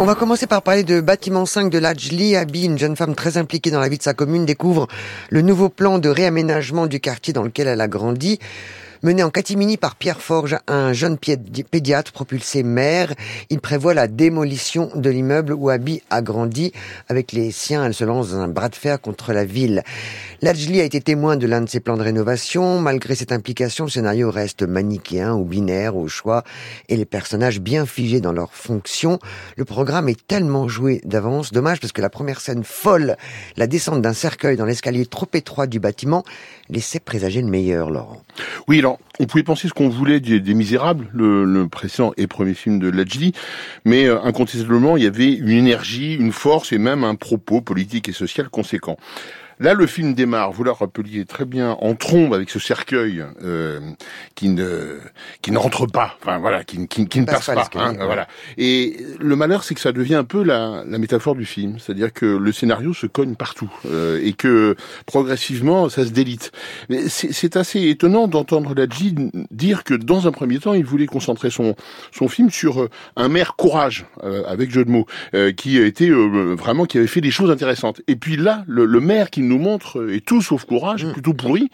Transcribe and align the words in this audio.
On 0.00 0.06
va 0.06 0.14
commencer 0.14 0.46
par 0.46 0.62
parler 0.62 0.84
de 0.84 1.00
bâtiment 1.00 1.44
5 1.44 1.70
de 1.70 1.78
Lajli. 1.78 2.36
Abi, 2.36 2.66
une 2.66 2.78
jeune 2.78 2.94
femme 2.94 3.16
très 3.16 3.36
impliquée 3.36 3.72
dans 3.72 3.80
la 3.80 3.88
vie 3.88 3.98
de 3.98 4.02
sa 4.04 4.14
commune, 4.14 4.46
découvre 4.46 4.86
le 5.28 5.42
nouveau 5.42 5.70
plan 5.70 5.98
de 5.98 6.08
réaménagement 6.08 6.86
du 6.86 7.00
quartier 7.00 7.32
dans 7.32 7.42
lequel 7.42 7.66
elle 7.66 7.80
a 7.80 7.88
grandi. 7.88 8.38
Mené 9.04 9.22
en 9.22 9.30
catimini 9.30 9.76
par 9.76 9.94
Pierre 9.94 10.20
Forge, 10.20 10.56
un 10.66 10.92
jeune 10.92 11.18
pédiatre 11.18 12.10
propulsé 12.10 12.64
maire, 12.64 13.14
il 13.48 13.60
prévoit 13.60 13.94
la 13.94 14.08
démolition 14.08 14.90
de 14.96 15.08
l'immeuble 15.08 15.52
où 15.52 15.70
Abby 15.70 16.02
a 16.10 16.20
grandi. 16.20 16.72
Avec 17.08 17.30
les 17.30 17.52
siens, 17.52 17.84
elle 17.84 17.94
se 17.94 18.02
lance 18.02 18.30
dans 18.30 18.40
un 18.40 18.48
bras 18.48 18.68
de 18.68 18.74
fer 18.74 19.00
contre 19.00 19.32
la 19.32 19.44
ville. 19.44 19.84
Lajli 20.42 20.80
a 20.80 20.84
été 20.84 21.00
témoin 21.00 21.36
de 21.36 21.46
l'un 21.46 21.60
de 21.60 21.68
ses 21.68 21.78
plans 21.78 21.96
de 21.96 22.02
rénovation. 22.02 22.80
Malgré 22.80 23.14
cette 23.14 23.30
implication, 23.30 23.84
le 23.84 23.90
scénario 23.90 24.32
reste 24.32 24.62
manichéen 24.62 25.32
ou 25.32 25.44
binaire 25.44 25.96
au 25.96 26.08
choix 26.08 26.42
et 26.88 26.96
les 26.96 27.04
personnages 27.04 27.60
bien 27.60 27.86
figés 27.86 28.20
dans 28.20 28.32
leurs 28.32 28.54
fonctions. 28.54 29.20
Le 29.56 29.64
programme 29.64 30.08
est 30.08 30.26
tellement 30.26 30.66
joué 30.66 31.00
d'avance. 31.04 31.52
Dommage 31.52 31.78
parce 31.80 31.92
que 31.92 32.02
la 32.02 32.10
première 32.10 32.40
scène 32.40 32.64
folle, 32.64 33.16
la 33.56 33.68
descente 33.68 34.02
d'un 34.02 34.12
cercueil 34.12 34.56
dans 34.56 34.64
l'escalier 34.64 35.06
trop 35.06 35.28
étroit 35.34 35.68
du 35.68 35.78
bâtiment, 35.78 36.24
laissait 36.68 37.00
présager 37.00 37.42
le 37.42 37.48
meilleur, 37.48 37.90
Laurent. 37.90 38.22
Oui, 38.66 38.82
on 39.20 39.26
pouvait 39.26 39.42
penser 39.42 39.68
ce 39.68 39.74
qu'on 39.74 39.88
voulait 39.88 40.20
des, 40.20 40.54
Misérables, 40.54 41.08
le, 41.12 41.66
précédent 41.68 42.12
et 42.16 42.26
premier 42.26 42.54
film 42.54 42.78
de 42.78 42.88
Lajli, 42.88 43.32
mais 43.84 44.06
euh, 44.06 44.20
incontestablement, 44.22 44.96
il 44.96 45.04
y 45.04 45.06
avait 45.06 45.32
une 45.32 45.50
énergie, 45.50 46.14
une 46.14 46.32
force 46.32 46.72
et 46.72 46.78
même 46.78 47.04
un 47.04 47.14
propos 47.14 47.60
politique 47.60 48.08
et 48.08 48.12
social 48.12 48.48
conséquent. 48.48 48.96
Là, 49.60 49.74
le 49.74 49.86
film 49.86 50.14
démarre, 50.14 50.52
vous 50.52 50.64
le 50.64 50.70
rappeliez 50.70 51.24
très 51.24 51.44
bien, 51.44 51.76
en 51.80 51.94
trombe 51.94 52.32
avec 52.34 52.50
ce 52.50 52.58
cercueil 52.58 53.24
euh, 53.42 53.80
qui 54.34 54.48
ne 54.48 54.98
qui 55.42 55.50
ne 55.50 55.58
rentre 55.58 55.86
pas, 55.86 56.16
enfin 56.22 56.38
voilà, 56.38 56.64
qui, 56.64 56.86
qui, 56.86 57.06
qui 57.08 57.20
ne 57.20 57.26
passe, 57.26 57.46
pas. 57.46 57.68
hein, 57.74 57.94
voilà. 58.00 58.28
Et 58.56 58.96
le 59.18 59.36
malheur, 59.36 59.64
c'est 59.64 59.74
que 59.74 59.80
ça 59.80 59.92
devient 59.92 60.14
un 60.14 60.24
peu 60.24 60.42
la, 60.42 60.84
la 60.86 60.98
métaphore 60.98 61.34
du 61.34 61.44
film, 61.44 61.78
c'est-à-dire 61.78 62.12
que 62.12 62.26
le 62.26 62.52
scénario 62.52 62.94
se 62.94 63.06
cogne 63.06 63.34
partout 63.34 63.70
euh, 63.90 64.20
et 64.22 64.32
que 64.32 64.76
progressivement, 65.06 65.88
ça 65.88 66.04
se 66.04 66.10
délite. 66.10 66.52
Mais 66.88 67.08
c'est 67.08 67.56
assez 67.56 67.88
étonnant 67.88 68.28
d'entendre 68.28 68.74
Ladji 68.74 69.14
dire 69.50 69.84
que 69.84 69.94
dans 69.94 70.26
un 70.26 70.32
premier 70.32 70.58
temps, 70.58 70.74
il 70.74 70.84
voulait 70.84 71.06
concentrer 71.06 71.50
son 71.50 71.74
son 72.12 72.28
film 72.28 72.50
sur 72.50 72.82
euh, 72.82 72.90
un 73.16 73.28
maire 73.28 73.56
courage, 73.56 74.06
euh, 74.22 74.44
avec 74.46 74.70
jeu 74.70 74.84
de 74.84 74.90
mots, 74.90 75.06
qui 75.56 75.78
était 75.78 76.10
vraiment 76.10 76.84
qui 76.84 76.98
avait 76.98 77.06
fait 77.06 77.20
des 77.20 77.30
choses 77.30 77.50
intéressantes. 77.50 78.00
Et 78.06 78.16
puis 78.16 78.36
là, 78.36 78.64
le, 78.66 78.84
le 78.84 79.00
maire 79.00 79.30
qui 79.30 79.42
nous 79.48 79.58
montre 79.58 80.12
est 80.12 80.24
tout 80.24 80.42
sauf 80.42 80.64
courage, 80.64 81.04
mm. 81.04 81.12
plutôt 81.12 81.34
pourri. 81.34 81.70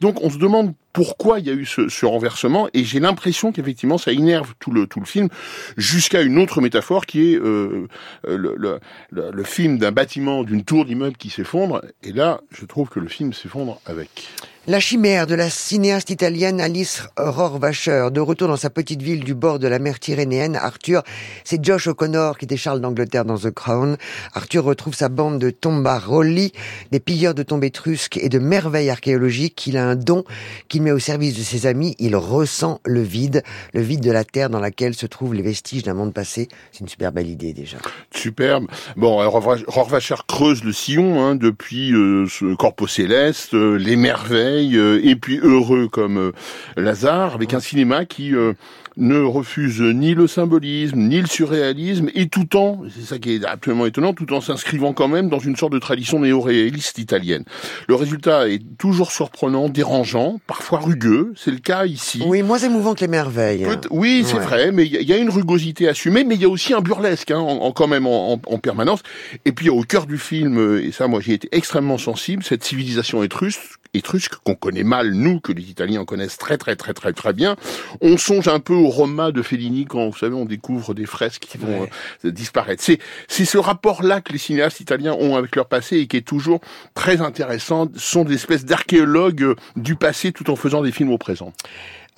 Donc 0.00 0.22
on 0.22 0.30
se 0.30 0.38
demande 0.38 0.74
pourquoi 0.94 1.40
il 1.40 1.46
y 1.46 1.50
a 1.50 1.52
eu 1.52 1.66
ce, 1.66 2.06
renversement 2.06 2.68
et 2.72 2.84
j'ai 2.84 3.00
l'impression 3.00 3.52
qu'effectivement 3.52 3.98
ça 3.98 4.12
énerve 4.12 4.54
tout 4.60 4.70
le 4.70 4.86
tout 4.86 5.00
le 5.00 5.06
film 5.06 5.28
jusqu'à 5.76 6.22
une 6.22 6.38
autre 6.38 6.60
métaphore 6.60 7.04
qui 7.04 7.32
est 7.32 7.36
euh, 7.36 7.88
euh 8.26 8.36
le, 8.38 8.80
le, 9.10 9.44
film 9.44 9.78
d'un 9.78 9.92
bâtiment 9.92 10.44
d'une 10.44 10.64
tour 10.64 10.84
d'immeuble 10.84 11.16
qui 11.16 11.30
s'effondre 11.30 11.82
et 12.02 12.12
là 12.12 12.40
je 12.50 12.64
trouve 12.64 12.88
que 12.88 13.00
le 13.00 13.08
film 13.08 13.32
s'effondre 13.32 13.80
avec. 13.86 14.28
La 14.66 14.80
chimère 14.80 15.26
de 15.26 15.34
la 15.34 15.50
cinéaste 15.50 16.08
italienne 16.08 16.58
Alice 16.58 17.02
Rohrwacher, 17.18 18.08
de 18.10 18.20
retour 18.22 18.48
dans 18.48 18.56
sa 18.56 18.70
petite 18.70 19.02
ville 19.02 19.22
du 19.22 19.34
bord 19.34 19.58
de 19.58 19.68
la 19.68 19.78
mer 19.78 20.00
Tyrrhénienne, 20.00 20.56
Arthur, 20.56 21.02
c'est 21.44 21.62
Josh 21.62 21.86
O'Connor 21.86 22.38
qui 22.38 22.46
était 22.46 22.56
Charles 22.56 22.80
d'Angleterre 22.80 23.26
dans 23.26 23.36
The 23.36 23.50
Crown. 23.50 23.98
Arthur 24.32 24.64
retrouve 24.64 24.94
sa 24.94 25.10
bande 25.10 25.38
de 25.38 25.50
tombaroli, 25.50 26.52
des 26.92 26.98
pilleurs 26.98 27.34
de 27.34 27.42
tombes 27.42 27.64
étrusques 27.64 28.16
et 28.16 28.30
de 28.30 28.38
merveilles 28.38 28.88
archéologiques. 28.88 29.66
Il 29.66 29.76
a 29.76 29.86
un 29.86 29.96
don 29.96 30.24
qu'il 30.68 30.80
met 30.84 30.92
au 30.92 30.98
service 30.98 31.36
de 31.36 31.42
ses 31.42 31.66
amis. 31.66 31.96
Il 31.98 32.14
ressent 32.14 32.80
le 32.84 33.02
vide, 33.02 33.42
le 33.72 33.80
vide 33.80 34.02
de 34.02 34.12
la 34.12 34.24
terre 34.24 34.50
dans 34.50 34.60
laquelle 34.60 34.94
se 34.94 35.06
trouvent 35.06 35.34
les 35.34 35.42
vestiges 35.42 35.82
d'un 35.82 35.94
monde 35.94 36.12
passé. 36.12 36.48
C'est 36.70 36.80
une 36.80 36.88
super 36.88 37.10
belle 37.10 37.28
idée 37.28 37.52
déjà. 37.52 37.78
Superbe. 38.14 38.66
Bon, 38.96 39.16
Rohrwacher 39.28 40.16
creuse 40.28 40.62
le 40.62 40.72
sillon 40.72 41.20
hein, 41.22 41.34
depuis 41.34 41.92
euh, 41.92 42.26
ce 42.28 42.54
corpo 42.54 42.86
céleste, 42.86 43.54
euh, 43.54 43.76
les 43.76 43.96
merveilles 43.96 44.76
euh, 44.76 45.00
et 45.02 45.16
puis 45.16 45.38
heureux 45.42 45.88
comme 45.88 46.18
euh, 46.18 46.32
Lazare, 46.76 47.34
avec 47.34 47.54
un 47.54 47.60
cinéma 47.60 48.04
qui 48.04 48.34
euh, 48.34 48.52
ne 48.96 49.20
refuse 49.20 49.80
ni 49.80 50.14
le 50.14 50.26
symbolisme, 50.26 50.98
ni 50.98 51.20
le 51.20 51.26
surréalisme, 51.26 52.10
et 52.14 52.28
tout 52.28 52.56
en, 52.56 52.82
c'est 52.94 53.04
ça 53.04 53.18
qui 53.18 53.34
est 53.34 53.44
absolument 53.44 53.86
étonnant, 53.86 54.12
tout 54.12 54.32
en 54.32 54.40
s'inscrivant 54.40 54.92
quand 54.92 55.08
même 55.08 55.28
dans 55.28 55.38
une 55.40 55.56
sorte 55.56 55.72
de 55.72 55.78
tradition 55.78 56.20
néo-réaliste 56.20 56.98
italienne. 56.98 57.44
Le 57.88 57.94
résultat 57.96 58.48
est 58.48 58.62
toujours 58.78 59.10
surprenant, 59.10 59.68
dérangeant, 59.68 60.38
parfois 60.46 60.73
rugueux, 60.76 61.32
c'est 61.36 61.50
le 61.50 61.58
cas 61.58 61.86
ici. 61.86 62.22
Oui, 62.26 62.42
moins 62.42 62.58
émouvant 62.58 62.94
que 62.94 63.00
les 63.00 63.08
merveilles. 63.08 63.66
oui, 63.90 64.24
c'est 64.26 64.38
vrai, 64.38 64.72
mais 64.72 64.86
il 64.86 65.02
y, 65.02 65.12
a 65.12 65.16
une 65.16 65.30
rugosité 65.30 65.88
assumée, 65.88 66.24
mais 66.24 66.34
il 66.34 66.42
y 66.42 66.44
a 66.44 66.48
aussi 66.48 66.74
un 66.74 66.80
burlesque, 66.80 67.30
hein, 67.30 67.38
en, 67.38 67.72
quand 67.72 67.86
même 67.88 68.06
en, 68.06 68.32
en, 68.32 68.58
permanence. 68.58 69.02
Et 69.44 69.52
puis 69.52 69.70
au 69.70 69.82
cœur 69.82 70.06
du 70.06 70.18
film, 70.18 70.78
et 70.78 70.92
ça 70.92 71.06
moi 71.06 71.20
j'ai 71.20 71.34
été 71.34 71.48
extrêmement 71.52 71.98
sensible, 71.98 72.42
cette 72.42 72.64
civilisation 72.64 73.22
étrusque, 73.22 73.60
étrusque 73.94 74.34
qu'on 74.44 74.54
connaît 74.54 74.82
mal, 74.82 75.12
nous, 75.12 75.40
que 75.40 75.52
les 75.52 75.62
Italiens 75.62 76.04
connaissent 76.04 76.38
très 76.38 76.58
très 76.58 76.76
très 76.76 76.92
très 76.92 77.12
très 77.12 77.32
bien. 77.32 77.56
On 78.00 78.16
songe 78.16 78.48
un 78.48 78.60
peu 78.60 78.74
au 78.74 78.88
Roma 78.88 79.32
de 79.32 79.42
Fellini 79.42 79.86
quand, 79.86 80.08
vous 80.08 80.18
savez, 80.18 80.34
on 80.34 80.44
découvre 80.44 80.94
des 80.94 81.06
fresques 81.06 81.46
qui 81.48 81.58
vont 81.58 81.88
euh, 82.24 82.30
disparaître. 82.30 82.82
C'est, 82.82 82.98
c'est 83.28 83.44
ce 83.44 83.58
rapport-là 83.58 84.20
que 84.20 84.32
les 84.32 84.38
cinéastes 84.38 84.80
italiens 84.80 85.14
ont 85.14 85.36
avec 85.36 85.56
leur 85.56 85.66
passé 85.66 85.98
et 85.98 86.06
qui 86.06 86.16
est 86.16 86.26
toujours 86.26 86.60
très 86.94 87.20
intéressant. 87.20 87.88
Ce 87.94 88.10
sont 88.10 88.24
des 88.24 88.34
espèces 88.34 88.64
d'archéologues 88.64 89.54
du 89.76 89.96
passé 89.96 90.32
tout 90.32 90.50
en 90.50 90.56
faisant 90.56 90.82
des 90.82 90.92
films 90.92 91.10
au 91.10 91.18
présent. 91.18 91.52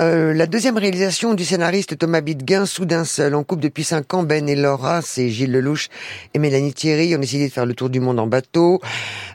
Euh, 0.03 0.35
la 0.35 0.47
deuxième 0.47 0.77
réalisation 0.77 1.33
du 1.33 1.43
scénariste 1.43 1.97
Thomas 1.97 2.21
Bidguin, 2.21 2.67
soudain 2.67 3.07
seul, 3.07 3.35
en 3.35 3.45
couple 3.45 3.63
depuis 3.63 3.83
cinq 3.83 4.13
ans, 4.13 4.25
Ben 4.25 4.47
et 4.47 4.55
Laura, 4.55 5.01
c'est 5.01 5.31
Gilles 5.31 5.53
Lelouch 5.53 5.89
et 6.35 6.39
Mélanie 6.39 6.75
Thierry, 6.75 7.17
ont 7.17 7.19
décidé 7.19 7.49
de 7.49 7.53
faire 7.53 7.65
le 7.65 7.73
tour 7.73 7.89
du 7.89 7.99
monde 7.99 8.19
en 8.19 8.27
bateau. 8.27 8.83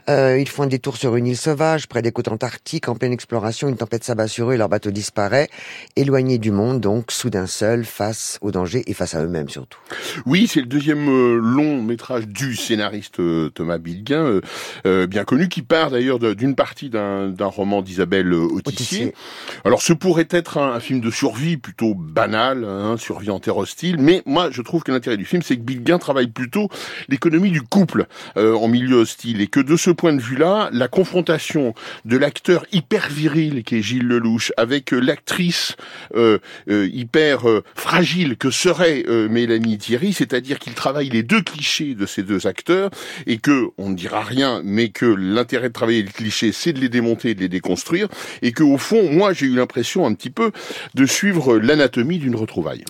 Euh, 0.08 0.38
ils 0.38 0.48
font 0.48 0.62
un 0.62 0.68
détour 0.68 0.96
sur 0.96 1.16
une 1.16 1.26
île 1.26 1.36
sauvage, 1.36 1.88
près 1.88 2.00
des 2.00 2.12
côtes 2.12 2.28
antarctiques, 2.28 2.88
en 2.88 2.94
pleine 2.94 3.12
exploration, 3.12 3.68
une 3.68 3.76
tempête 3.76 4.04
s'abat 4.04 4.28
sur 4.28 4.50
eux 4.50 4.54
et 4.54 4.56
leur 4.56 4.68
bateau 4.68 4.92
disparaît. 4.92 5.48
Éloignés 5.96 6.38
du 6.38 6.52
monde, 6.52 6.80
donc, 6.80 7.10
soudain 7.10 7.48
seul, 7.48 7.84
face 7.84 8.38
au 8.40 8.52
danger 8.52 8.84
et 8.86 8.94
face 8.94 9.16
à 9.16 9.24
eux-mêmes 9.24 9.48
surtout. 9.48 9.80
Oui, 10.26 10.46
c'est 10.46 10.60
le 10.60 10.66
deuxième 10.66 11.08
euh, 11.08 11.40
long 11.40 11.82
métrage 11.82 12.28
du 12.28 12.54
scénariste 12.54 13.20
Thomas 13.54 13.78
Bidguin, 13.78 14.40
bien 14.84 15.24
connu, 15.24 15.48
qui 15.48 15.62
part 15.62 15.90
d'ailleurs 15.90 16.20
d'une 16.20 16.54
partie 16.54 16.88
d'un 16.88 17.34
roman 17.40 17.82
d'Isabelle 17.82 18.32
Autissier. 18.32 19.12
Alors, 19.64 19.82
ce 19.82 19.92
pourrait 19.92 20.28
être 20.30 20.51
un, 20.56 20.80
film 20.80 21.00
de 21.00 21.10
survie 21.10 21.56
plutôt 21.56 21.94
banal, 21.94 22.64
hein, 22.64 22.96
survie 22.96 23.30
en 23.30 23.38
terre 23.38 23.56
hostile, 23.56 23.96
mais 23.98 24.22
moi 24.26 24.50
je 24.50 24.62
trouve 24.62 24.82
que 24.82 24.92
l'intérêt 24.92 25.16
du 25.16 25.24
film 25.24 25.42
c'est 25.42 25.56
que 25.56 25.62
Bill 25.62 25.82
Gain 25.82 25.98
travaille 25.98 26.28
plutôt 26.28 26.68
l'économie 27.08 27.50
du 27.50 27.62
couple 27.62 28.06
euh, 28.36 28.54
en 28.54 28.68
milieu 28.68 28.96
hostile. 28.96 29.40
Et 29.40 29.46
que 29.46 29.60
de 29.60 29.76
ce 29.76 29.90
point 29.90 30.12
de 30.12 30.20
vue-là, 30.20 30.70
la 30.72 30.88
confrontation 30.88 31.74
de 32.04 32.16
l'acteur 32.16 32.64
hyper 32.72 33.08
viril 33.08 33.62
qui 33.64 33.76
est 33.76 33.82
Gilles 33.82 34.06
Lelouch 34.06 34.52
avec 34.56 34.92
euh, 34.92 34.98
l'actrice 34.98 35.76
euh, 36.14 36.38
euh, 36.68 36.88
hyper 36.92 37.42
fragile 37.74 38.36
que 38.36 38.50
serait 38.50 39.04
Mélanie 39.28 39.78
Thierry, 39.78 40.12
c'est-à-dire 40.12 40.58
qu'il 40.58 40.74
travaille 40.74 41.08
les 41.08 41.22
deux 41.22 41.42
clichés 41.42 41.94
de 41.94 42.06
ces 42.06 42.22
deux 42.22 42.46
acteurs 42.46 42.90
et 43.26 43.38
que 43.38 43.68
on 43.78 43.90
ne 43.90 43.94
dira 43.94 44.22
rien, 44.22 44.60
mais 44.64 44.88
que 44.90 45.06
l'intérêt 45.06 45.68
de 45.68 45.72
travailler 45.72 46.02
les 46.02 46.10
clichés 46.10 46.52
c'est 46.52 46.72
de 46.72 46.80
les 46.80 46.88
démonter 46.88 47.34
de 47.34 47.40
les 47.40 47.48
déconstruire 47.48 48.08
et 48.42 48.52
que 48.52 48.62
au 48.62 48.78
fond, 48.78 49.10
moi 49.10 49.32
j'ai 49.32 49.46
eu 49.46 49.54
l'impression 49.54 50.06
un 50.06 50.14
petit 50.14 50.30
peu 50.30 50.41
de 50.94 51.06
suivre 51.06 51.56
l'anatomie 51.56 52.18
d'une 52.18 52.36
retrouvaille. 52.36 52.84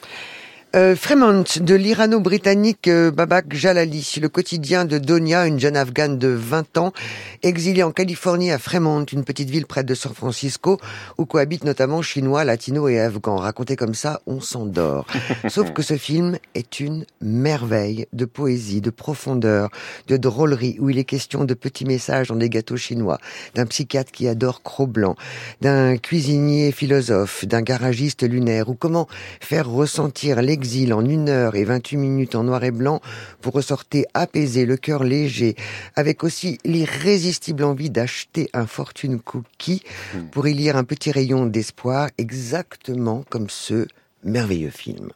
Euh, 0.74 0.96
Fremont 0.96 1.44
de 1.60 1.74
l'irano-britannique 1.74 2.88
euh, 2.88 3.10
Babak 3.10 3.54
Jalali, 3.54 4.10
le 4.22 4.30
quotidien 4.30 4.86
de 4.86 4.96
Donia, 4.96 5.46
une 5.46 5.60
jeune 5.60 5.76
afghane 5.76 6.16
de 6.16 6.28
20 6.28 6.78
ans, 6.78 6.94
exilée 7.42 7.82
en 7.82 7.92
Californie 7.92 8.50
à 8.50 8.58
Fremont, 8.58 9.04
une 9.04 9.22
petite 9.22 9.50
ville 9.50 9.66
près 9.66 9.84
de 9.84 9.94
San 9.94 10.14
Francisco, 10.14 10.80
où 11.18 11.26
cohabitent 11.26 11.64
notamment 11.64 12.00
chinois, 12.00 12.44
latinos 12.44 12.90
et 12.90 12.98
afghans. 13.00 13.36
Raconté 13.36 13.76
comme 13.76 13.92
ça, 13.92 14.22
on 14.26 14.40
s'endort. 14.40 15.06
Sauf 15.50 15.74
que 15.74 15.82
ce 15.82 15.98
film 15.98 16.38
est 16.54 16.80
une 16.80 17.04
merveille 17.20 18.06
de 18.14 18.24
poésie, 18.24 18.80
de 18.80 18.88
profondeur, 18.88 19.68
de 20.08 20.16
drôlerie, 20.16 20.78
où 20.80 20.88
il 20.88 20.96
est 20.96 21.04
question 21.04 21.44
de 21.44 21.52
petits 21.52 21.84
messages 21.84 22.28
dans 22.28 22.36
des 22.36 22.48
gâteaux 22.48 22.78
chinois, 22.78 23.18
d'un 23.54 23.66
psychiatre 23.66 24.10
qui 24.10 24.26
adore 24.26 24.62
Cro-Blanc, 24.62 25.16
d'un 25.60 25.98
cuisinier 25.98 26.72
philosophe, 26.72 27.44
d'un 27.44 27.60
garagiste 27.60 28.22
lunaire, 28.22 28.70
ou 28.70 28.74
comment 28.74 29.06
faire 29.42 29.68
ressentir 29.68 30.40
les 30.40 30.61
exil 30.62 30.94
en 30.94 31.04
une 31.04 31.28
heure 31.28 31.56
et 31.56 31.64
28 31.64 31.96
minutes 31.96 32.34
en 32.36 32.44
noir 32.44 32.62
et 32.62 32.70
blanc, 32.70 33.00
vous 33.42 33.50
ressortez 33.50 34.06
apaisé, 34.14 34.64
le 34.64 34.76
cœur 34.76 35.02
léger, 35.02 35.56
avec 35.96 36.22
aussi 36.22 36.58
l'irrésistible 36.64 37.64
envie 37.64 37.90
d'acheter 37.90 38.48
un 38.52 38.68
fortune 38.68 39.18
cookie 39.18 39.82
hmm. 40.14 40.26
pour 40.30 40.46
y 40.46 40.54
lire 40.54 40.76
un 40.76 40.84
petit 40.84 41.10
rayon 41.10 41.46
d'espoir, 41.46 42.10
exactement 42.16 43.24
comme 43.28 43.50
ceux 43.50 43.88
merveilleux 44.24 44.70
film. 44.70 45.08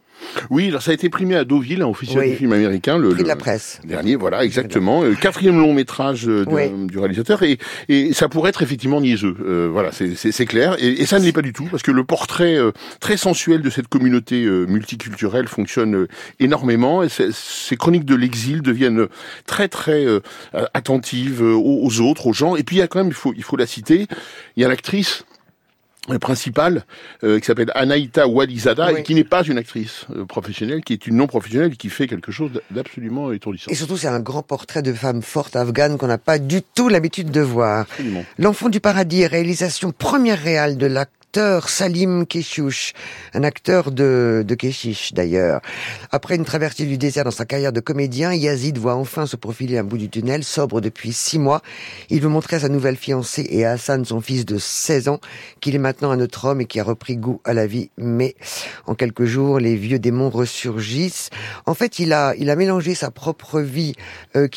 Oui, 0.48 0.68
alors 0.68 0.80
ça 0.80 0.92
a 0.92 0.94
été 0.94 1.10
primé 1.10 1.36
à 1.36 1.44
Deauville, 1.44 1.82
un 1.82 1.88
officiel 1.88 2.18
Oui. 2.20 2.30
du 2.30 2.36
film 2.36 2.52
américain, 2.54 2.96
le, 2.96 3.10
Prix 3.10 3.22
de 3.22 3.28
la 3.28 3.36
presse. 3.36 3.80
dernier, 3.84 4.16
voilà, 4.16 4.44
exactement. 4.44 5.02
Euh, 5.04 5.14
Quatrième 5.14 5.58
long 5.58 5.74
métrage 5.74 6.26
euh, 6.26 6.46
de- 6.46 6.50
Oui. 6.50 6.70
du 6.86 6.98
réalisateur, 6.98 7.42
et, 7.42 7.58
et 7.90 8.14
ça 8.14 8.28
pourrait 8.30 8.48
être 8.48 8.62
effectivement 8.62 9.00
niaiseux. 9.02 9.36
Euh, 9.44 9.68
voilà, 9.70 9.90
c'est- 9.92 10.46
clair, 10.46 10.76
et, 10.78 11.02
et 11.02 11.06
ça 11.06 11.18
ne 11.18 11.24
l'est 11.24 11.32
pas 11.32 11.42
du 11.42 11.52
tout, 11.52 11.66
parce 11.70 11.82
que 11.82 11.90
le 11.90 12.02
portrait 12.02 12.56
euh, 12.56 12.72
très 12.98 13.18
sensuel 13.18 13.60
de 13.60 13.68
cette 13.68 13.88
communauté 13.88 14.44
euh, 14.44 14.64
multiculturelle 14.66 15.48
fonctionne 15.48 16.06
énormément, 16.40 17.02
et 17.02 17.08
ces- 17.10 17.76
chroniques 17.76 18.06
de 18.06 18.14
l'exil 18.14 18.62
deviennent 18.62 19.06
très 19.44 19.68
très 19.68 20.06
euh, 20.06 20.20
attentives 20.72 21.42
aux, 21.42 21.80
aux 21.84 22.00
autres, 22.00 22.26
aux 22.26 22.32
gens. 22.32 22.56
Et 22.56 22.62
puis 22.62 22.76
il 22.76 22.78
y 22.78 22.82
a 22.82 22.88
quand 22.88 23.00
même, 23.00 23.08
il 23.08 23.14
faut, 23.14 23.34
il 23.36 23.42
faut 23.42 23.56
la 23.56 23.66
citer, 23.66 24.06
il 24.56 24.62
y 24.62 24.64
a 24.64 24.68
l'actrice 24.68 25.24
principale 26.20 26.84
euh, 27.24 27.38
qui 27.38 27.46
s'appelle 27.46 27.70
Anaïta 27.74 28.26
Walizada 28.26 28.92
Oui. 28.92 29.00
et 29.00 29.02
qui 29.02 29.14
n'est 29.14 29.24
pas 29.24 29.42
une 29.42 29.58
actrice 29.58 30.06
euh, 30.14 30.24
professionnelle, 30.24 30.82
qui 30.82 30.92
est 30.92 31.06
une 31.06 31.16
non 31.16 31.26
professionnelle 31.26 31.76
qui 31.76 31.88
fait 31.88 32.06
quelque 32.06 32.32
chose 32.32 32.50
d'absolument 32.70 33.32
étourdissant. 33.32 33.70
Et 33.70 33.74
surtout, 33.74 33.96
c'est 33.96 34.08
un 34.08 34.20
grand 34.20 34.42
portrait 34.42 34.82
de 34.82 34.92
femme 34.92 35.22
forte 35.22 35.56
afghane 35.56 35.98
qu'on 35.98 36.06
n'a 36.06 36.18
pas 36.18 36.38
du 36.38 36.62
tout 36.62 36.88
l'habitude 36.88 37.30
de 37.30 37.40
voir. 37.40 37.86
L'enfant 38.38 38.68
du 38.68 38.80
paradis, 38.80 39.26
réalisation 39.26 39.92
première 39.92 40.40
réelle 40.40 40.76
de 40.76 40.86
Salim 41.66 42.24
Keshouch, 42.26 42.94
un 43.34 43.44
acteur 43.44 43.90
de, 43.90 44.42
de 44.46 44.54
Keshish 44.54 45.12
d'ailleurs. 45.12 45.60
Après 46.10 46.34
une 46.34 46.46
traversée 46.46 46.86
du 46.86 46.96
désert 46.96 47.24
dans 47.24 47.30
sa 47.30 47.44
carrière 47.44 47.72
de 47.72 47.80
comédien, 47.80 48.32
Yazid 48.32 48.78
voit 48.78 48.94
enfin 48.94 49.26
se 49.26 49.36
profiler 49.36 49.76
un 49.76 49.84
bout 49.84 49.98
du 49.98 50.08
tunnel, 50.08 50.44
sobre 50.44 50.80
depuis 50.80 51.12
six 51.12 51.38
mois. 51.38 51.60
Il 52.08 52.22
veut 52.22 52.30
montrer 52.30 52.56
à 52.56 52.60
sa 52.60 52.70
nouvelle 52.70 52.96
fiancée 52.96 53.46
et 53.50 53.66
à 53.66 53.72
Hassan, 53.72 54.04
son 54.06 54.22
fils 54.22 54.46
de 54.46 54.56
16 54.56 55.08
ans, 55.08 55.20
qu'il 55.60 55.74
est 55.74 55.78
maintenant 55.78 56.10
un 56.10 56.20
autre 56.20 56.46
homme 56.46 56.62
et 56.62 56.64
qui 56.64 56.80
a 56.80 56.84
repris 56.84 57.18
goût 57.18 57.40
à 57.44 57.52
la 57.52 57.66
vie. 57.66 57.90
Mais 57.98 58.34
en 58.86 58.94
quelques 58.94 59.24
jours, 59.24 59.58
les 59.58 59.76
vieux 59.76 59.98
démons 59.98 60.30
ressurgissent. 60.30 61.28
En 61.66 61.74
fait, 61.74 61.98
il 61.98 62.14
a, 62.14 62.34
il 62.38 62.48
a 62.48 62.56
mélangé 62.56 62.94
sa 62.94 63.10
propre 63.10 63.60
vie, 63.60 63.94
euh, 64.36 64.48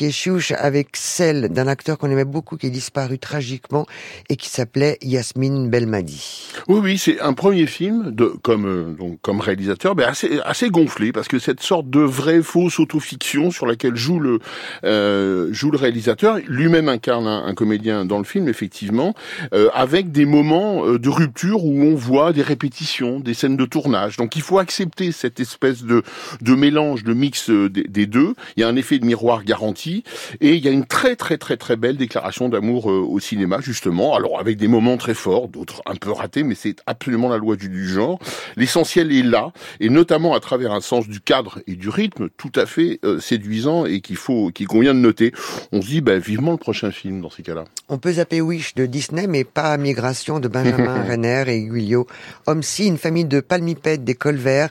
avec 0.57 0.95
celle 0.95 1.49
d'un 1.49 1.67
acteur 1.67 1.97
qu'on 1.97 2.09
aimait 2.09 2.23
beaucoup, 2.23 2.55
qui 2.55 2.67
est 2.67 2.71
disparu 2.71 3.19
tragiquement 3.19 3.85
et 4.29 4.37
qui 4.37 4.47
s'appelait 4.49 4.97
Yasmine 5.01 5.69
Belmadi. 5.69 6.53
Oui, 6.69 6.79
oui, 6.83 6.97
c'est 6.99 7.19
un 7.19 7.33
premier 7.33 7.65
film 7.65 8.11
de 8.11 8.25
comme 8.43 8.67
euh, 8.67 8.93
donc 8.93 9.19
comme 9.23 9.39
réalisateur, 9.39 9.95
mais 9.95 10.03
assez 10.03 10.39
assez 10.45 10.69
gonflé 10.69 11.11
parce 11.11 11.27
que 11.27 11.39
cette 11.39 11.61
sorte 11.61 11.89
de 11.89 11.99
vraie 11.99 12.43
fausse 12.43 12.79
autofiction 12.79 13.49
sur 13.49 13.65
laquelle 13.65 13.95
joue 13.95 14.19
le 14.19 14.37
euh, 14.83 15.51
joue 15.51 15.71
le 15.71 15.79
réalisateur, 15.79 16.37
lui-même 16.47 16.87
incarne 16.87 17.25
un, 17.25 17.43
un 17.43 17.55
comédien 17.55 18.05
dans 18.05 18.19
le 18.19 18.23
film 18.23 18.47
effectivement, 18.47 19.15
euh, 19.51 19.69
avec 19.73 20.11
des 20.11 20.25
moments 20.25 20.85
euh, 20.85 20.99
de 20.99 21.09
rupture 21.09 21.65
où 21.65 21.81
on 21.81 21.95
voit 21.95 22.33
des 22.33 22.43
répétitions, 22.43 23.19
des 23.19 23.33
scènes 23.33 23.57
de 23.57 23.65
tournage. 23.65 24.17
Donc 24.17 24.35
il 24.35 24.43
faut 24.43 24.59
accepter 24.59 25.11
cette 25.11 25.39
espèce 25.39 25.81
de 25.81 26.03
de 26.41 26.53
mélange, 26.53 27.03
de 27.03 27.15
mix 27.15 27.49
euh, 27.49 27.67
des, 27.67 27.81
des 27.81 28.05
deux. 28.05 28.35
Il 28.57 28.61
y 28.61 28.63
a 28.63 28.67
un 28.67 28.75
effet 28.75 28.99
de 28.99 29.07
miroir 29.07 29.43
garanti 29.43 30.03
et 30.39 30.53
il 30.53 30.63
y 30.63 30.67
a 30.67 30.71
une 30.71 30.85
très 30.85 31.15
très 31.15 31.39
très 31.39 31.57
très 31.57 31.77
belle 31.77 31.97
déclaration 31.97 32.47
d'amour 32.47 32.85
au 32.85 33.19
cinéma 33.19 33.57
justement. 33.59 34.15
Alors 34.15 34.39
avec 34.39 34.57
des 34.57 34.67
moments 34.67 34.97
très 34.97 35.15
forts, 35.15 35.47
d'autres 35.47 35.81
un 35.87 35.95
peu 35.95 36.11
ratés, 36.11 36.43
mais 36.43 36.58
c'est 36.59 36.77
absolument 36.85 37.29
la 37.29 37.37
loi 37.37 37.55
du, 37.55 37.69
du 37.69 37.87
genre. 37.87 38.19
L'essentiel 38.57 39.11
est 39.11 39.23
là, 39.23 39.51
et 39.79 39.89
notamment 39.89 40.33
à 40.33 40.39
travers 40.39 40.73
un 40.73 40.81
sens 40.81 41.07
du 41.07 41.21
cadre 41.21 41.59
et 41.67 41.75
du 41.75 41.89
rythme 41.89 42.29
tout 42.37 42.51
à 42.55 42.65
fait 42.65 42.99
euh, 43.05 43.19
séduisant 43.19 43.85
et 43.85 44.01
qu'il 44.01 44.17
faut, 44.17 44.51
qu'il 44.51 44.67
convient 44.67 44.93
de 44.93 44.99
noter. 44.99 45.31
On 45.71 45.81
se 45.81 45.87
dit, 45.87 46.01
bah, 46.01 46.17
vivement 46.17 46.51
le 46.51 46.57
prochain 46.57 46.91
film 46.91 47.21
dans 47.21 47.29
ces 47.29 47.43
cas-là. 47.43 47.65
On 47.87 47.97
peut 47.97 48.13
zapper 48.13 48.41
Wish 48.41 48.75
de 48.75 48.85
Disney, 48.85 49.27
mais 49.27 49.43
pas 49.43 49.77
Migration 49.77 50.39
de 50.39 50.47
Benjamin 50.47 51.03
Renner 51.07 51.45
et 51.47 51.61
Guillot. 51.61 52.07
Homme-ci, 52.45 52.87
une 52.87 52.97
famille 52.97 53.25
de 53.25 53.39
palmipèdes 53.39 54.03
des 54.03 54.15
colverts, 54.15 54.69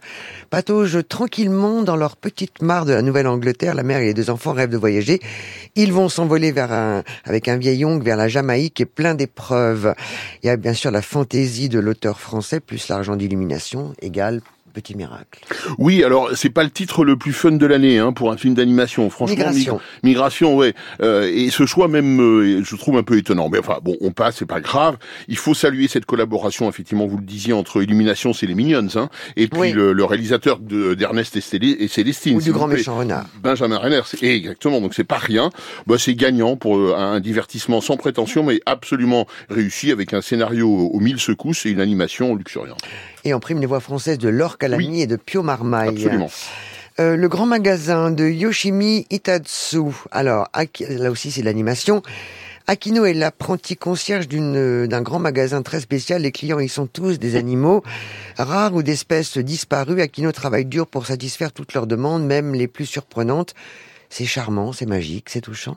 pataugent 0.51 1.07
tranquillement 1.09 1.83
dans 1.83 1.97
leur 1.97 2.17
petite 2.17 2.63
mare 2.63 2.85
de 2.85 2.93
la 2.93 3.03
Nouvelle-Angleterre. 3.03 3.75
La 3.75 3.83
mère 3.83 3.99
et 3.99 4.07
les 4.07 4.15
deux 4.15 4.31
enfants 4.31 4.53
rêvent 4.53 4.71
de 4.71 4.77
voyager. 4.77 5.21
Ils 5.75 5.93
vont 5.93 6.09
s'envoler 6.09 6.53
vers 6.53 6.73
un, 6.73 7.03
avec 7.25 7.49
un 7.49 7.57
vieil 7.57 7.85
oncle 7.85 8.05
vers 8.05 8.17
la 8.17 8.29
Jamaïque 8.29 8.81
et 8.81 8.87
plein 8.87 9.15
d'épreuves. 9.15 9.95
Il 10.43 10.47
y 10.47 10.51
a 10.51 10.57
bien 10.57 10.75
sûr 10.75 10.91
la 10.91 11.03
fantaisie 11.03 11.68
de 11.69 11.79
l'auteur 11.79 12.21
français, 12.21 12.61
plus 12.61 12.89
l'argent 12.89 13.17
d'illumination, 13.17 13.95
égale 14.01 14.41
petit 14.73 14.95
miracle. 14.95 15.41
Oui, 15.79 16.03
alors 16.05 16.31
c'est 16.35 16.51
pas 16.51 16.65
le 16.65 16.71
titre 16.71 17.05
le 17.05 17.17
plus 17.17 17.33
fun 17.33 17.53
de 17.53 17.67
l'année 17.67 17.99
hein, 17.99 18.13
pour 18.13 18.31
un 18.33 18.37
film 18.37 18.55
d'animation. 18.55 19.09
Franchement, 19.11 19.37
Migration. 19.37 19.75
Mig- 19.77 19.83
Migration, 20.05 20.57
ouais. 20.57 20.75
Euh, 21.03 21.31
et 21.33 21.51
ce 21.51 21.67
choix 21.67 21.89
même, 21.89 22.21
euh, 22.21 22.63
je 22.65 22.77
trouve 22.77 22.97
un 22.97 23.03
peu 23.03 23.17
étonnant. 23.19 23.49
Mais 23.49 23.59
enfin, 23.59 23.79
bon, 23.83 23.97
on 24.01 24.11
passe, 24.13 24.37
c'est 24.39 24.47
pas 24.47 24.61
grave. 24.61 24.97
Il 25.29 25.37
faut 25.37 25.55
saluer 25.55 25.89
cette 25.89 26.07
collaboration, 26.07 26.69
effectivement, 26.69 27.07
vous 27.07 27.17
le 27.19 27.25
disiez, 27.25 27.53
entre 27.53 27.83
Illumination, 27.83 28.33
c'est 28.33 28.47
les 28.47 28.55
Minions, 28.55 28.89
hein, 28.97 29.09
et 29.37 29.49
puis 29.49 29.61
Oui. 29.61 29.73
le, 29.73 29.93
le 29.93 30.05
réalisateur 30.05 30.59
de- 30.59 30.95
d'Ernest 30.95 31.37
et, 31.37 31.89
Célestine. 31.89 32.37
Ou 32.37 32.41
du 32.43 32.53
grand 32.53 32.67
méchant 32.69 32.97
renard. 32.99 33.27
Benjamin 33.43 33.79
Renner, 33.79 34.01
eh, 34.23 34.35
exactement. 34.35 34.81
Donc 34.81 34.95
c'est 34.95 35.05
pas 35.05 35.19
rien. 35.19 35.51
Bah, 35.87 35.97
c'est 35.99 36.15
gagnant 36.15 36.57
pour 36.57 36.77
euh, 36.77 36.95
un 36.97 37.21
divertissement 37.21 37.81
sans 37.81 37.97
prétention, 37.97 38.43
mais 38.43 38.61
absolument 38.67 39.27
réussi 39.51 39.91
avec 39.93 40.13
un 40.15 40.21
scénario 40.21 40.69
aux 40.69 41.01
mille 41.01 41.19
secousses 41.21 41.67
et 41.67 41.71
une 41.71 41.81
animation 41.81 42.35
luxuriante. 42.35 42.81
Et 43.29 43.35
en 43.35 43.41
prime 43.41 43.61
les 43.61 43.67
voix 43.67 43.81
françaises 43.81 44.17
de 44.17 44.31
Laure 44.31 44.57
Calamy 44.57 45.03
et 45.03 45.07
de 45.07 45.17
Pio 45.17 45.43
Marmaille. 45.43 45.91
Absolument. 45.91 46.31
Euh, 46.99 47.15
le 47.15 47.29
grand 47.29 47.45
magasin 47.45 48.11
de 48.11 48.27
Yoshimi 48.27 49.07
Itatsu. 49.11 49.83
Alors, 50.11 50.49
là 50.89 51.11
aussi, 51.11 51.31
c'est 51.31 51.43
de 51.43 51.45
l'animation. 51.45 52.03
Akino 52.67 53.05
est 53.05 53.13
l'apprenti 53.13 53.77
concierge 53.77 54.29
euh, 54.33 54.87
d'un 54.87 55.03
grand 55.03 55.19
magasin 55.19 55.61
très 55.61 55.81
spécial. 55.81 56.23
Les 56.23 56.33
clients, 56.33 56.59
ils 56.59 56.71
sont 56.71 56.87
tous 56.87 57.19
des 57.19 57.37
animaux 57.37 57.83
rares 58.39 58.75
ou 58.75 58.83
d'espèces 58.83 59.37
disparues. 59.37 60.01
Akino 60.01 60.33
travaille 60.33 60.65
dur 60.65 60.87
pour 60.87 61.05
satisfaire 61.05 61.53
toutes 61.53 61.75
leurs 61.75 61.87
demandes, 61.87 62.25
même 62.25 62.55
les 62.55 62.67
plus 62.67 62.87
surprenantes. 62.87 63.55
C'est 64.09 64.25
charmant, 64.25 64.73
c'est 64.73 64.87
magique, 64.87 65.29
c'est 65.29 65.43
touchant. 65.43 65.77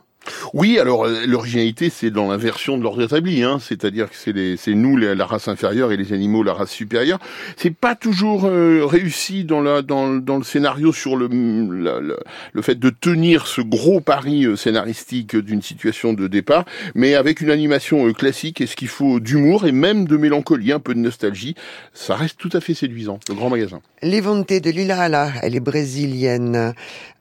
Oui, 0.54 0.78
alors 0.78 1.06
euh, 1.06 1.26
l'originalité, 1.26 1.90
c'est 1.90 2.10
dans 2.10 2.30
l'inversion 2.30 2.78
de 2.78 2.82
l'ordre 2.82 3.02
établi, 3.02 3.42
hein, 3.42 3.58
c'est-à-dire 3.60 4.08
que 4.08 4.16
c'est 4.16 4.56
c'est 4.56 4.74
nous 4.74 4.96
la 4.96 5.26
race 5.26 5.48
inférieure 5.48 5.92
et 5.92 5.96
les 5.96 6.12
animaux 6.12 6.42
la 6.42 6.54
race 6.54 6.70
supérieure. 6.70 7.18
C'est 7.56 7.74
pas 7.74 7.94
toujours 7.94 8.44
euh, 8.44 8.84
réussi 8.84 9.44
dans 9.44 9.60
la 9.60 9.82
dans, 9.82 10.08
dans 10.14 10.38
le 10.38 10.44
scénario 10.44 10.92
sur 10.92 11.16
le, 11.16 11.28
le 11.28 12.62
fait 12.62 12.78
de 12.78 12.90
tenir 12.90 13.46
ce 13.46 13.60
gros 13.60 14.00
pari 14.00 14.46
euh, 14.46 14.56
scénaristique 14.56 15.36
d'une 15.36 15.62
situation 15.62 16.12
de 16.12 16.28
départ, 16.28 16.64
mais 16.94 17.14
avec 17.14 17.40
une 17.40 17.50
animation 17.50 18.06
euh, 18.06 18.12
classique 18.12 18.60
et 18.60 18.66
ce 18.66 18.76
qu'il 18.76 18.88
faut 18.88 19.20
d'humour 19.20 19.66
et 19.66 19.72
même 19.72 20.06
de 20.06 20.16
mélancolie, 20.16 20.72
un 20.72 20.80
peu 20.80 20.94
de 20.94 21.00
nostalgie, 21.00 21.54
ça 21.92 22.16
reste 22.16 22.38
tout 22.38 22.50
à 22.52 22.60
fait 22.60 22.74
séduisant. 22.74 23.18
Le 23.28 23.34
grand 23.34 23.50
magasin. 23.50 23.80
Levante 24.02 24.52
de 24.52 24.70
Lila 24.70 25.00
Ala, 25.02 25.32
elle 25.42 25.56
est 25.56 25.60
brésilienne. 25.60 26.74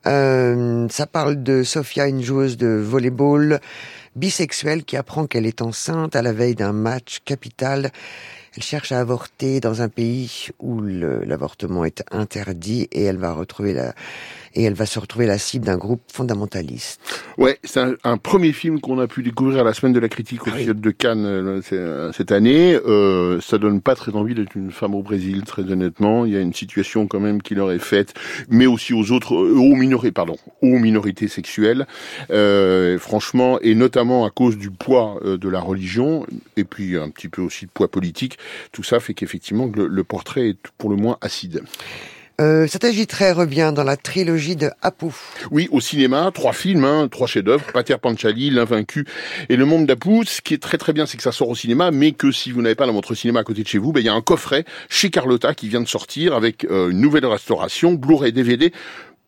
Euh, 0.07 0.87
ça 0.89 1.05
parle 1.05 1.43
de 1.43 1.63
Sofia, 1.63 2.07
une 2.07 2.21
joueuse 2.21 2.57
de 2.57 2.67
volleyball 2.67 3.59
bisexuelle 4.15 4.83
qui 4.83 4.97
apprend 4.97 5.27
qu'elle 5.27 5.45
est 5.45 5.61
enceinte 5.61 6.15
à 6.15 6.21
la 6.21 6.33
veille 6.33 6.55
d'un 6.55 6.73
match 6.73 7.19
capital. 7.23 7.91
Elle 8.55 8.63
cherche 8.63 8.91
à 8.91 8.99
avorter 8.99 9.59
dans 9.59 9.81
un 9.81 9.87
pays 9.87 10.47
où 10.59 10.81
l'avortement 10.81 11.85
est 11.85 12.03
interdit 12.11 12.89
et 12.91 13.03
elle 13.03 13.17
va 13.17 13.33
retrouver 13.33 13.73
la 13.73 13.93
et 14.53 14.63
elle 14.63 14.73
va 14.73 14.85
se 14.85 14.99
retrouver 14.99 15.25
la 15.25 15.37
cible 15.37 15.65
d'un 15.65 15.77
groupe 15.77 16.01
fondamentaliste. 16.11 16.99
Ouais, 17.37 17.59
c'est 17.63 17.79
un, 17.79 17.95
un 18.03 18.17
premier 18.17 18.51
film 18.51 18.79
qu'on 18.79 18.99
a 18.99 19.07
pu 19.07 19.23
découvrir 19.23 19.61
à 19.61 19.63
la 19.63 19.73
semaine 19.73 19.93
de 19.93 19.99
la 19.99 20.09
critique 20.09 20.47
au 20.47 20.51
Ah 20.51 20.57
oui. 20.57 20.65
De 20.65 20.91
Cannes 20.91 21.25
euh, 21.25 21.61
euh, 21.71 22.11
cette 22.11 22.31
année. 22.31 22.75
Euh, 22.85 23.39
ça 23.41 23.57
donne 23.57 23.81
pas 23.81 23.95
très 23.95 24.13
envie 24.15 24.35
d'être 24.35 24.55
une 24.55 24.71
femme 24.71 24.95
au 24.95 25.03
Brésil, 25.03 25.43
très 25.43 25.63
honnêtement. 25.63 26.25
Il 26.25 26.33
y 26.33 26.37
a 26.37 26.41
une 26.41 26.53
situation 26.53 27.07
quand 27.07 27.19
même 27.19 27.41
qui 27.41 27.55
leur 27.55 27.71
est 27.71 27.79
faite, 27.79 28.13
mais 28.49 28.65
aussi 28.65 28.93
aux 28.93 29.11
autres, 29.11 29.35
euh, 29.35 29.55
aux 29.57 29.75
minorités, 29.75 30.11
pardon, 30.11 30.37
aux 30.61 30.79
minorités 30.79 31.27
sexuelles. 31.27 31.87
Euh, 32.29 32.97
franchement, 32.97 33.59
et 33.61 33.75
notamment 33.75 34.25
à 34.25 34.29
cause 34.29 34.57
du 34.57 34.71
poids 34.71 35.19
de 35.23 35.49
la 35.49 35.59
religion, 35.59 36.25
et 36.57 36.63
puis 36.63 36.97
un 36.97 37.09
petit 37.09 37.29
peu 37.29 37.41
aussi 37.41 37.65
de 37.65 37.71
poids 37.71 37.89
politique. 37.89 38.37
Tout 38.71 38.83
ça 38.83 38.99
fait 38.99 39.13
qu'effectivement 39.13 39.69
le, 39.73 39.87
le 39.87 40.03
portrait 40.03 40.49
est 40.49 40.57
pour 40.77 40.89
le 40.89 40.95
moins 40.95 41.17
acide. 41.21 41.63
Euh, 42.41 42.65
Satyajit 42.65 43.07
revient 43.33 43.71
dans 43.75 43.83
la 43.83 43.97
trilogie 43.97 44.55
de 44.55 44.71
Apu. 44.81 45.11
Oui, 45.51 45.67
au 45.71 45.79
cinéma, 45.79 46.31
trois 46.33 46.53
films, 46.53 46.85
hein, 46.85 47.07
trois 47.07 47.27
chefs-d'œuvre, 47.27 47.63
Pater 47.71 47.97
Panchali, 48.01 48.49
L'Invaincu 48.49 49.05
et 49.47 49.55
Le 49.55 49.65
Monde 49.65 49.85
d'Apu. 49.85 50.25
Ce 50.25 50.41
qui 50.41 50.55
est 50.55 50.61
très 50.61 50.79
très 50.79 50.91
bien, 50.91 51.05
c'est 51.05 51.17
que 51.17 51.23
ça 51.23 51.31
sort 51.31 51.49
au 51.49 51.55
cinéma, 51.55 51.91
mais 51.91 52.13
que 52.13 52.31
si 52.31 52.51
vous 52.51 52.63
n'avez 52.63 52.73
pas 52.73 52.87
dans 52.87 52.93
votre 52.93 53.13
cinéma 53.13 53.41
à 53.41 53.43
côté 53.43 53.61
de 53.61 53.67
chez 53.67 53.77
vous, 53.77 53.91
ben, 53.91 53.99
il 53.99 54.07
y 54.07 54.09
a 54.09 54.13
un 54.13 54.21
coffret 54.21 54.65
chez 54.89 55.11
Carlotta 55.11 55.53
qui 55.53 55.67
vient 55.67 55.81
de 55.81 55.87
sortir 55.87 56.33
avec 56.33 56.65
euh, 56.65 56.89
une 56.89 56.99
nouvelle 56.99 57.27
restauration, 57.27 57.93
Blu-ray 57.93 58.33
DVD, 58.33 58.73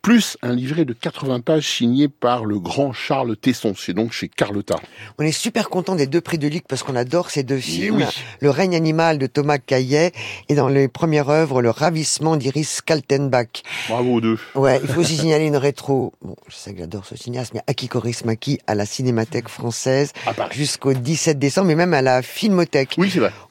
plus 0.03 0.37
un 0.41 0.53
livret 0.53 0.83
de 0.83 0.91
80 0.91 1.39
pages 1.39 1.65
signé 1.77 2.09
par 2.09 2.43
le 2.43 2.59
grand 2.59 2.91
Charles 2.91 3.37
Tesson. 3.37 3.73
C'est 3.75 3.93
donc 3.93 4.11
chez 4.11 4.27
Carlotta. 4.27 4.75
On 5.17 5.23
est 5.23 5.31
super 5.31 5.69
content 5.69 5.95
des 5.95 6.07
deux 6.07 6.19
prix 6.19 6.37
de 6.37 6.47
Luc 6.49 6.65
parce 6.67 6.83
qu'on 6.83 6.97
adore 6.97 7.31
ces 7.31 7.43
deux 7.43 7.57
films. 7.57 7.95
oui. 7.95 8.03
Le 8.41 8.49
règne 8.49 8.75
animal 8.75 9.17
de 9.17 9.27
Thomas 9.27 9.59
Caillet 9.59 10.11
et 10.49 10.55
dans 10.55 10.67
les 10.67 10.89
premières 10.89 11.29
œuvres, 11.29 11.61
Le 11.61 11.69
ravissement 11.69 12.35
d'Iris 12.35 12.81
Kaltenbach. 12.85 13.63
Bravo 13.87 14.15
aux 14.15 14.21
deux. 14.21 14.37
Ouais, 14.55 14.81
il 14.83 14.89
faut 14.89 14.99
aussi 14.99 15.15
signaler 15.19 15.45
une 15.45 15.55
rétro. 15.55 16.11
Bon, 16.21 16.35
je 16.49 16.55
sais 16.55 16.73
que 16.73 16.79
j'adore 16.79 17.05
ce 17.05 17.15
cinéaste, 17.15 17.53
mais 17.53 17.61
Aki 17.67 17.87
Kaurismäki 17.87 18.59
à 18.67 18.75
la 18.75 18.85
Cinémathèque 18.85 19.47
française 19.47 20.11
jusqu'au 20.51 20.93
17 20.93 21.39
décembre, 21.39 21.67
mais 21.67 21.75
même 21.75 21.93
à 21.93 22.01
la 22.01 22.21
Filmothèque. 22.21 22.95
Oui, 22.97 23.09
c'est 23.09 23.19
vrai. 23.19 23.31